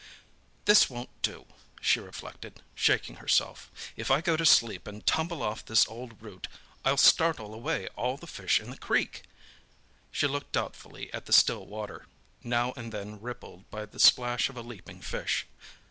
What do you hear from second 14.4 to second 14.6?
of